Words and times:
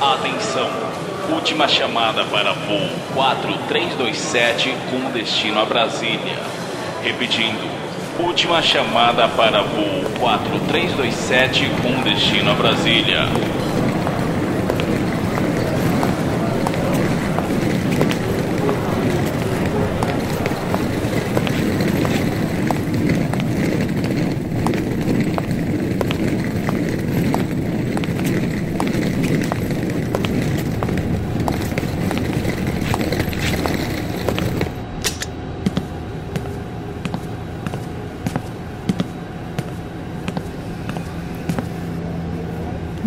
Atenção! 0.00 0.70
Última 1.34 1.66
chamada 1.66 2.24
para 2.26 2.52
voo 2.52 2.88
4327 3.14 4.72
com 4.92 5.10
destino 5.10 5.60
a 5.60 5.64
Brasília. 5.64 6.38
Repetindo, 7.02 7.68
última 8.20 8.62
chamada 8.62 9.26
para 9.26 9.60
voo 9.62 10.04
4327 10.20 11.68
com 11.82 12.00
destino 12.04 12.52
a 12.52 12.54
Brasília. 12.54 13.22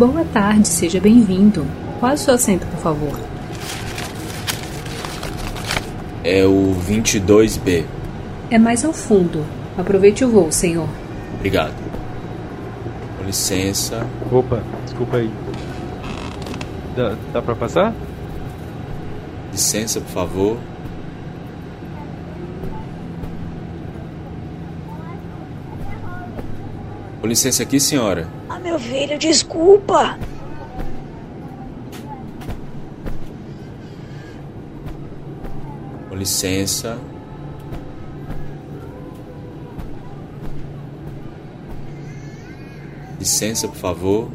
Boa 0.01 0.25
tarde, 0.25 0.67
seja 0.67 0.99
bem-vindo. 0.99 1.63
Qual 1.99 2.11
é 2.11 2.15
o 2.15 2.17
seu 2.17 2.33
assento, 2.33 2.65
por 2.65 2.79
favor? 2.79 3.19
É 6.23 6.43
o 6.43 6.73
22B. 6.89 7.85
É 8.49 8.57
mais 8.57 8.83
ao 8.83 8.93
fundo. 8.93 9.45
Aproveite 9.77 10.25
o 10.25 10.31
voo, 10.31 10.51
senhor. 10.51 10.89
Obrigado. 11.35 11.75
Com 13.19 13.25
licença. 13.25 14.07
Opa, 14.31 14.63
desculpa 14.85 15.17
aí. 15.17 15.29
Dá, 16.95 17.15
dá 17.31 17.39
pra 17.39 17.53
passar? 17.53 17.93
Licença, 19.51 20.01
por 20.01 20.09
favor. 20.09 20.57
Com 27.21 27.27
licença 27.27 27.61
aqui, 27.61 27.79
senhora. 27.79 28.27
Ah, 28.49 28.57
meu 28.57 28.79
filho, 28.79 29.15
desculpa. 29.19 30.17
Com 36.09 36.15
licença. 36.15 36.97
Licença, 43.19 43.67
por 43.67 43.77
favor. 43.77 44.31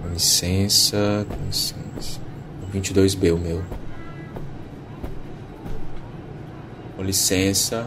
Com 0.00 0.08
licença, 0.10 1.26
com 1.28 1.46
licença. 1.46 2.20
22B 2.72 3.34
o 3.34 3.36
meu. 3.36 3.79
Com 7.00 7.04
licença. 7.04 7.86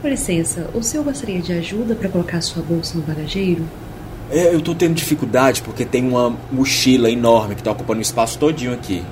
Com 0.00 0.06
licença, 0.06 0.70
o 0.72 0.80
senhor 0.84 1.02
gostaria 1.02 1.40
de 1.40 1.52
ajuda 1.52 1.96
para 1.96 2.08
colocar 2.08 2.40
sua 2.42 2.62
bolsa 2.62 2.96
no 2.96 3.02
bagageiro? 3.02 3.64
É, 4.30 4.54
eu 4.54 4.60
tô 4.60 4.72
tendo 4.72 4.94
dificuldade 4.94 5.62
porque 5.62 5.84
tem 5.84 6.06
uma 6.06 6.30
mochila 6.52 7.10
enorme 7.10 7.56
que 7.56 7.62
tá 7.64 7.72
ocupando 7.72 7.98
o 7.98 8.02
espaço 8.02 8.38
todinho 8.38 8.72
aqui. 8.72 9.02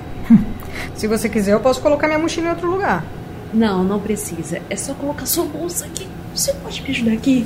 Se 0.95 1.07
você 1.07 1.27
quiser, 1.29 1.53
eu 1.53 1.59
posso 1.59 1.81
colocar 1.81 2.07
minha 2.07 2.19
mochila 2.19 2.47
em 2.47 2.49
outro 2.51 2.69
lugar. 2.69 3.05
Não, 3.53 3.83
não 3.83 3.99
precisa. 3.99 4.61
É 4.69 4.75
só 4.75 4.93
colocar 4.93 5.25
sua 5.25 5.45
bolsa 5.45 5.85
aqui. 5.85 6.07
Você 6.33 6.53
pode 6.53 6.81
me 6.81 6.89
ajudar 6.89 7.13
aqui? 7.13 7.45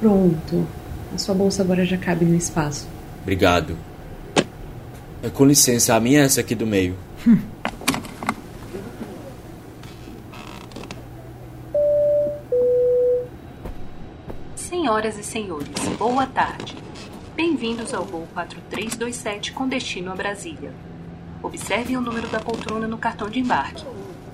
Pronto. 0.00 0.66
A 1.14 1.18
sua 1.18 1.34
bolsa 1.34 1.62
agora 1.62 1.84
já 1.84 1.96
cabe 1.96 2.24
no 2.24 2.36
espaço. 2.36 2.86
Obrigado. 3.22 3.76
É, 5.22 5.28
com 5.28 5.44
licença, 5.44 5.94
a 5.94 6.00
minha 6.00 6.20
é 6.20 6.24
essa 6.24 6.40
aqui 6.40 6.54
do 6.54 6.66
meio. 6.66 6.96
Senhoras 14.54 15.18
e 15.18 15.24
senhores, 15.24 15.68
boa 15.98 16.26
tarde. 16.26 16.76
Bem-vindos 17.38 17.94
ao 17.94 18.04
voo 18.04 18.26
4327 18.34 19.52
com 19.52 19.68
destino 19.68 20.10
a 20.10 20.16
Brasília. 20.16 20.72
Observem 21.40 21.96
o 21.96 22.00
número 22.00 22.26
da 22.26 22.40
poltrona 22.40 22.88
no 22.88 22.98
cartão 22.98 23.30
de 23.30 23.38
embarque. 23.38 23.86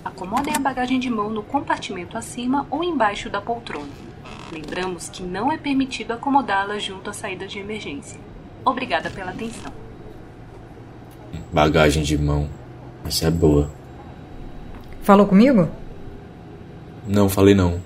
Acomodem 0.02 0.54
a 0.56 0.58
bagagem 0.58 0.98
de 0.98 1.10
mão 1.10 1.28
no 1.28 1.42
compartimento 1.42 2.16
acima 2.16 2.66
ou 2.70 2.82
embaixo 2.82 3.28
da 3.28 3.42
poltrona. 3.42 3.92
Lembramos 4.50 5.10
que 5.10 5.22
não 5.22 5.52
é 5.52 5.58
permitido 5.58 6.12
acomodá-la 6.12 6.78
junto 6.78 7.10
à 7.10 7.12
saída 7.12 7.46
de 7.46 7.58
emergência. 7.58 8.18
Obrigada 8.64 9.10
pela 9.10 9.32
atenção. 9.32 9.70
Bagagem 11.52 12.02
de 12.02 12.16
mão. 12.16 12.48
Essa 13.04 13.26
é 13.26 13.30
boa. 13.30 13.70
Falou 15.02 15.26
comigo? 15.26 15.68
Não, 17.06 17.28
falei 17.28 17.54
não. 17.54 17.82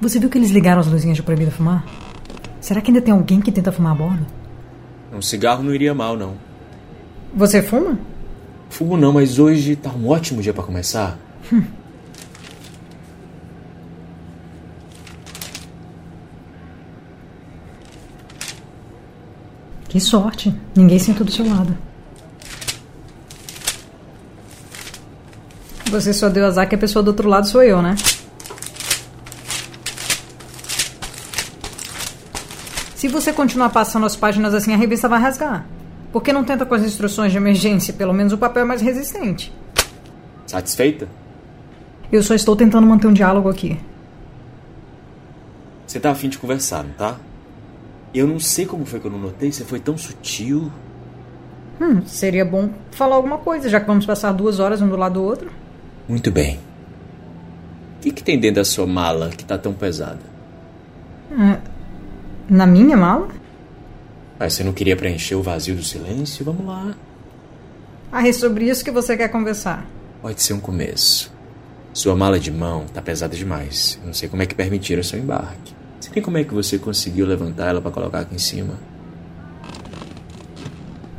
Você 0.00 0.20
viu 0.20 0.28
que 0.28 0.36
eles 0.36 0.50
ligaram 0.50 0.80
as 0.80 0.86
luzinhas 0.86 1.16
de 1.16 1.22
proibido 1.22 1.50
fumar? 1.50 1.82
Será 2.60 2.82
que 2.82 2.90
ainda 2.90 3.00
tem 3.00 3.14
alguém 3.14 3.40
que 3.40 3.50
tenta 3.50 3.72
fumar 3.72 3.92
a 3.92 3.94
bordo? 3.94 4.26
Um 5.12 5.22
cigarro 5.22 5.62
não 5.62 5.74
iria 5.74 5.94
mal, 5.94 6.14
não. 6.14 6.34
Você 7.34 7.62
fuma? 7.62 7.98
Fumo 8.68 8.98
não, 8.98 9.14
mas 9.14 9.38
hoje 9.38 9.76
tá 9.76 9.90
um 9.90 10.08
ótimo 10.08 10.42
dia 10.42 10.52
pra 10.52 10.62
começar. 10.62 11.18
Que 19.98 20.04
sorte. 20.04 20.54
Ninguém 20.76 20.96
sentou 20.96 21.26
do 21.26 21.32
seu 21.32 21.44
lado. 21.44 21.76
Você 25.90 26.12
só 26.12 26.28
deu 26.28 26.46
azar 26.46 26.68
que 26.68 26.76
a 26.76 26.78
pessoa 26.78 27.02
do 27.02 27.08
outro 27.08 27.28
lado 27.28 27.48
sou 27.48 27.64
eu, 27.64 27.82
né? 27.82 27.96
Se 32.94 33.08
você 33.08 33.32
continuar 33.32 33.70
passando 33.70 34.06
as 34.06 34.14
páginas 34.14 34.54
assim, 34.54 34.72
a 34.72 34.76
revista 34.76 35.08
vai 35.08 35.20
rasgar. 35.20 35.66
Por 36.12 36.22
que 36.22 36.32
não 36.32 36.44
tenta 36.44 36.64
com 36.64 36.76
as 36.76 36.84
instruções 36.84 37.32
de 37.32 37.38
emergência? 37.38 37.92
Pelo 37.92 38.12
menos 38.12 38.32
o 38.32 38.38
papel 38.38 38.62
é 38.62 38.66
mais 38.66 38.80
resistente. 38.80 39.52
Satisfeita? 40.46 41.08
Eu 42.12 42.22
só 42.22 42.36
estou 42.36 42.54
tentando 42.54 42.86
manter 42.86 43.08
um 43.08 43.12
diálogo 43.12 43.48
aqui. 43.48 43.76
Você 45.84 45.98
tá 45.98 46.12
afim 46.12 46.28
de 46.28 46.38
conversar, 46.38 46.84
não 46.84 46.92
tá? 46.92 47.16
Eu 48.14 48.26
não 48.26 48.40
sei 48.40 48.64
como 48.64 48.86
foi 48.86 49.00
que 49.00 49.06
eu 49.06 49.10
não 49.10 49.18
notei, 49.18 49.52
você 49.52 49.64
foi 49.64 49.80
tão 49.80 49.96
sutil. 49.98 50.70
Hum, 51.80 52.02
seria 52.06 52.44
bom 52.44 52.70
falar 52.90 53.16
alguma 53.16 53.38
coisa, 53.38 53.68
já 53.68 53.78
que 53.80 53.86
vamos 53.86 54.06
passar 54.06 54.32
duas 54.32 54.58
horas 54.58 54.82
um 54.82 54.88
do 54.88 54.96
lado 54.96 55.14
do 55.14 55.22
outro. 55.22 55.50
Muito 56.08 56.30
bem. 56.30 56.58
O 57.98 58.00
que, 58.00 58.10
que 58.10 58.22
tem 58.22 58.38
dentro 58.38 58.56
da 58.56 58.64
sua 58.64 58.86
mala 58.86 59.30
que 59.30 59.44
tá 59.44 59.58
tão 59.58 59.72
pesada? 59.72 60.20
É, 61.32 61.58
na 62.48 62.66
minha 62.66 62.96
mala? 62.96 63.28
Ah, 64.40 64.48
você 64.48 64.64
não 64.64 64.72
queria 64.72 64.96
preencher 64.96 65.34
o 65.34 65.42
vazio 65.42 65.76
do 65.76 65.82
silêncio? 65.82 66.44
Vamos 66.44 66.64
lá. 66.64 66.94
Ah, 68.10 68.26
é 68.26 68.32
sobre 68.32 68.68
isso 68.68 68.84
que 68.84 68.90
você 68.90 69.16
quer 69.16 69.28
conversar. 69.28 69.84
Pode 70.22 70.40
ser 70.42 70.54
um 70.54 70.60
começo. 70.60 71.30
Sua 71.92 72.16
mala 72.16 72.38
de 72.38 72.50
mão 72.50 72.86
tá 72.86 73.02
pesada 73.02 73.36
demais. 73.36 73.98
Eu 74.00 74.06
não 74.06 74.14
sei 74.14 74.28
como 74.28 74.42
é 74.42 74.46
que 74.46 74.54
permitiram 74.54 75.02
seu 75.02 75.18
embarque. 75.18 75.74
Tem 76.12 76.22
como 76.22 76.38
é 76.38 76.44
que 76.44 76.54
você 76.54 76.78
conseguiu 76.78 77.26
levantar 77.26 77.66
ela 77.66 77.80
pra 77.80 77.90
colocar 77.90 78.20
aqui 78.20 78.34
em 78.34 78.38
cima? 78.38 78.74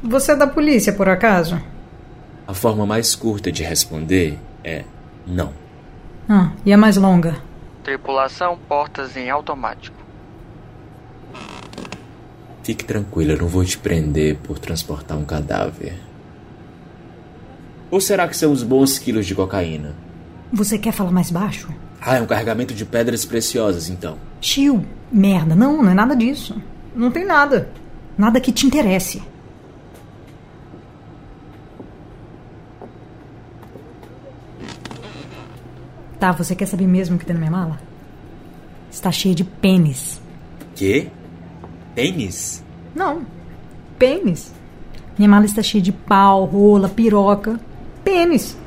Você 0.03 0.31
é 0.31 0.35
da 0.35 0.47
polícia, 0.47 0.93
por 0.93 1.07
acaso? 1.07 1.61
A 2.47 2.53
forma 2.53 2.85
mais 2.85 3.13
curta 3.13 3.51
de 3.51 3.63
responder 3.63 4.39
é 4.63 4.83
não. 5.27 5.53
Ah, 6.27 6.51
e 6.65 6.73
a 6.73 6.77
mais 6.77 6.97
longa? 6.97 7.37
Tripulação, 7.83 8.57
portas 8.67 9.15
em 9.15 9.29
automático. 9.29 9.97
Fique 12.63 12.83
tranquila, 12.85 13.33
eu 13.33 13.39
não 13.39 13.47
vou 13.47 13.65
te 13.65 13.77
prender 13.77 14.37
por 14.37 14.59
transportar 14.59 15.17
um 15.17 15.25
cadáver. 15.25 15.95
Ou 17.91 17.99
será 17.99 18.27
que 18.27 18.37
são 18.37 18.51
os 18.51 18.63
bons 18.63 18.99
quilos 18.99 19.25
de 19.25 19.33
cocaína? 19.33 19.95
Você 20.53 20.77
quer 20.77 20.91
falar 20.91 21.11
mais 21.11 21.31
baixo? 21.31 21.69
Ah, 22.01 22.17
é 22.17 22.21
um 22.21 22.25
carregamento 22.25 22.73
de 22.73 22.85
pedras 22.85 23.25
preciosas, 23.25 23.89
então. 23.89 24.17
Tio, 24.39 24.85
merda, 25.11 25.55
não, 25.55 25.83
não 25.83 25.91
é 25.91 25.93
nada 25.93 26.15
disso. 26.15 26.61
Não 26.95 27.11
tem 27.11 27.25
nada. 27.25 27.69
Nada 28.17 28.39
que 28.39 28.51
te 28.51 28.65
interesse. 28.65 29.21
Tá, 36.19 36.31
você 36.33 36.53
quer 36.53 36.65
saber 36.65 36.87
mesmo 36.87 37.15
o 37.15 37.19
que 37.19 37.25
tem 37.25 37.33
na 37.33 37.39
minha 37.39 37.51
mala? 37.51 37.79
Está 38.91 39.11
cheia 39.11 39.33
de 39.33 39.43
pênis. 39.43 40.21
Quê? 40.75 41.07
Pênis? 41.95 42.63
Não, 42.93 43.25
pênis. 43.97 44.53
Minha 45.17 45.29
mala 45.29 45.45
está 45.45 45.61
cheia 45.61 45.81
de 45.81 45.91
pau, 45.91 46.45
rola, 46.45 46.89
piroca. 46.89 47.59
Pênis. 48.03 48.57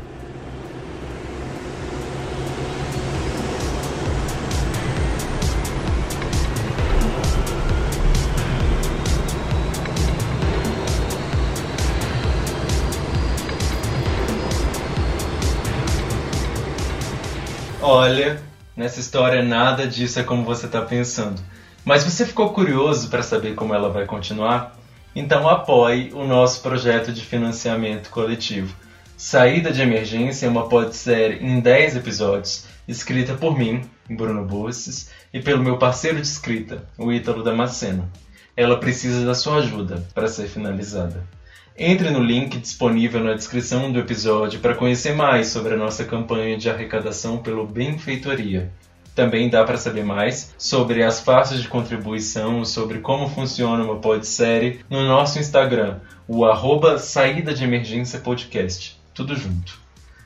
Olha, 17.94 18.42
nessa 18.74 19.00
história 19.00 19.42
nada 19.42 19.86
disso 19.86 20.18
é 20.18 20.22
como 20.22 20.46
você 20.46 20.64
está 20.64 20.80
pensando. 20.80 21.38
Mas 21.84 22.02
você 22.02 22.24
ficou 22.24 22.50
curioso 22.50 23.10
para 23.10 23.22
saber 23.22 23.54
como 23.54 23.74
ela 23.74 23.90
vai 23.90 24.06
continuar? 24.06 24.78
Então 25.14 25.46
apoie 25.46 26.10
o 26.14 26.24
nosso 26.24 26.62
projeto 26.62 27.12
de 27.12 27.22
financiamento 27.22 28.08
coletivo. 28.08 28.74
Saída 29.14 29.70
de 29.70 29.82
Emergência 29.82 30.46
é 30.46 30.48
uma 30.48 30.70
podsérie 30.70 31.44
em 31.46 31.60
10 31.60 31.96
episódios, 31.96 32.64
escrita 32.88 33.34
por 33.34 33.58
mim, 33.58 33.82
Bruno 34.08 34.46
Busses, 34.46 35.10
e 35.30 35.42
pelo 35.42 35.62
meu 35.62 35.76
parceiro 35.76 36.18
de 36.18 36.26
escrita, 36.26 36.88
o 36.96 37.12
Ítalo 37.12 37.44
Damasceno. 37.44 38.10
Ela 38.56 38.80
precisa 38.80 39.26
da 39.26 39.34
sua 39.34 39.56
ajuda 39.56 40.02
para 40.14 40.28
ser 40.28 40.48
finalizada. 40.48 41.28
Entre 41.76 42.10
no 42.10 42.22
link 42.22 42.58
disponível 42.58 43.24
na 43.24 43.32
descrição 43.32 43.90
do 43.90 43.98
episódio 43.98 44.60
para 44.60 44.74
conhecer 44.74 45.14
mais 45.14 45.46
sobre 45.46 45.72
a 45.72 45.76
nossa 45.76 46.04
campanha 46.04 46.54
de 46.58 46.68
arrecadação 46.68 47.38
pelo 47.38 47.66
Benfeitoria. 47.66 48.70
Também 49.14 49.48
dá 49.48 49.64
para 49.64 49.78
saber 49.78 50.04
mais 50.04 50.54
sobre 50.58 51.02
as 51.02 51.20
faixas 51.20 51.62
de 51.62 51.68
contribuição, 51.68 52.62
sobre 52.62 52.98
como 52.98 53.26
funciona 53.26 53.84
uma 53.84 53.96
podsérie 53.96 54.80
no 54.90 55.02
nosso 55.06 55.38
Instagram, 55.38 56.00
o 56.28 56.44
arroba 56.44 56.98
Saída 56.98 57.54
de 57.54 57.64
Emergência 57.64 58.18
Podcast. 58.18 59.00
Tudo 59.14 59.34
junto. 59.34 59.80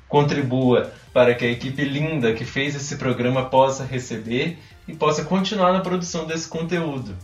Contribua 0.08 0.90
para 1.12 1.32
que 1.32 1.44
a 1.44 1.50
equipe 1.50 1.84
linda 1.84 2.32
que 2.32 2.44
fez 2.44 2.74
esse 2.74 2.96
programa 2.96 3.44
possa 3.44 3.84
receber 3.84 4.58
e 4.88 4.94
possa 4.94 5.24
continuar 5.24 5.72
na 5.72 5.80
produção 5.80 6.26
desse 6.26 6.48
conteúdo. 6.48 7.14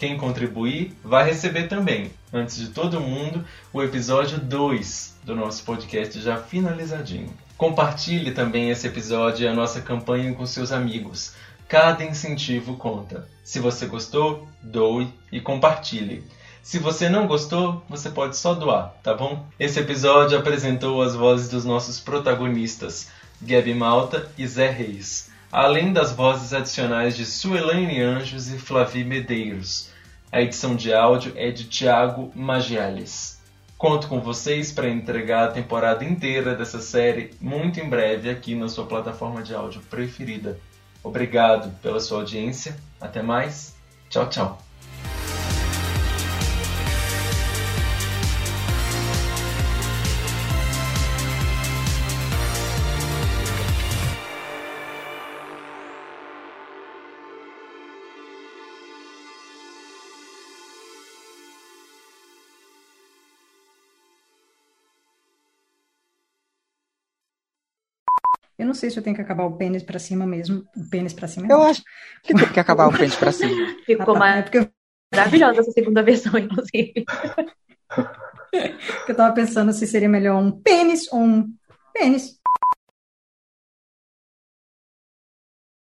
Quem 0.00 0.16
contribuir 0.16 0.96
vai 1.04 1.26
receber 1.26 1.68
também, 1.68 2.10
antes 2.32 2.56
de 2.56 2.68
todo 2.68 3.02
mundo, 3.02 3.44
o 3.70 3.82
episódio 3.82 4.38
2 4.38 5.18
do 5.24 5.36
nosso 5.36 5.62
podcast 5.62 6.18
já 6.22 6.38
finalizadinho. 6.38 7.28
Compartilhe 7.54 8.30
também 8.30 8.70
esse 8.70 8.86
episódio 8.86 9.44
e 9.44 9.46
a 9.46 9.52
nossa 9.52 9.82
campanha 9.82 10.32
com 10.32 10.46
seus 10.46 10.72
amigos. 10.72 11.34
Cada 11.68 12.02
incentivo 12.02 12.78
conta. 12.78 13.28
Se 13.44 13.60
você 13.60 13.84
gostou, 13.84 14.48
doe 14.62 15.06
e 15.30 15.38
compartilhe. 15.38 16.24
Se 16.62 16.78
você 16.78 17.10
não 17.10 17.26
gostou, 17.26 17.84
você 17.86 18.08
pode 18.08 18.38
só 18.38 18.54
doar, 18.54 18.94
tá 19.02 19.12
bom? 19.12 19.44
Esse 19.58 19.80
episódio 19.80 20.38
apresentou 20.38 21.02
as 21.02 21.14
vozes 21.14 21.50
dos 21.50 21.66
nossos 21.66 22.00
protagonistas, 22.00 23.08
Gabi 23.38 23.74
Malta 23.74 24.32
e 24.38 24.46
Zé 24.46 24.70
Reis 24.70 25.29
além 25.52 25.92
das 25.92 26.12
vozes 26.12 26.52
adicionais 26.52 27.16
de 27.16 27.26
Suelaine 27.26 28.00
Anjos 28.00 28.48
e 28.52 28.58
Flavi 28.58 29.04
Medeiros. 29.04 29.90
A 30.30 30.40
edição 30.40 30.76
de 30.76 30.94
áudio 30.94 31.32
é 31.36 31.50
de 31.50 31.64
Thiago 31.64 32.30
Magiales. 32.34 33.40
Conto 33.76 34.08
com 34.08 34.20
vocês 34.20 34.70
para 34.70 34.88
entregar 34.88 35.48
a 35.48 35.52
temporada 35.52 36.04
inteira 36.04 36.54
dessa 36.54 36.80
série 36.80 37.30
muito 37.40 37.80
em 37.80 37.88
breve 37.88 38.30
aqui 38.30 38.54
na 38.54 38.68
sua 38.68 38.86
plataforma 38.86 39.42
de 39.42 39.54
áudio 39.54 39.80
preferida. 39.90 40.58
Obrigado 41.02 41.72
pela 41.80 41.98
sua 41.98 42.18
audiência. 42.18 42.76
Até 43.00 43.22
mais. 43.22 43.74
Tchau, 44.08 44.28
tchau. 44.28 44.69
Eu 68.60 68.66
não 68.66 68.74
sei 68.74 68.90
se 68.90 68.98
eu 68.98 69.02
tenho 69.02 69.16
que 69.16 69.22
acabar 69.22 69.44
o 69.44 69.56
pênis 69.56 69.82
pra 69.82 69.98
cima 69.98 70.26
mesmo. 70.26 70.66
O 70.76 70.90
pênis 70.90 71.14
pra 71.14 71.26
cima. 71.26 71.46
Eu 71.50 71.62
acho 71.62 71.82
que 72.22 72.34
tem 72.34 72.52
que 72.52 72.60
acabar 72.60 72.88
o 72.88 72.92
pênis 72.92 73.16
pra 73.16 73.32
cima. 73.32 73.72
Ficou 73.86 74.14
Ah, 74.16 74.18
tá. 74.18 74.36
É 74.36 74.42
porque 74.42 74.70
maravilhosa 75.10 75.60
essa 75.60 75.72
segunda 75.72 76.02
versão, 76.02 76.38
inclusive. 76.38 77.06
eu 79.08 79.16
tava 79.16 79.34
pensando 79.34 79.72
se 79.72 79.86
seria 79.86 80.10
melhor 80.10 80.38
um 80.38 80.52
pênis 80.52 81.10
ou 81.10 81.20
um 81.20 81.50
pênis. 81.94 82.38